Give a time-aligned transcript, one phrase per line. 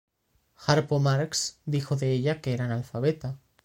[0.55, 3.37] Harpo Marx dijo de ella que era analfabeta.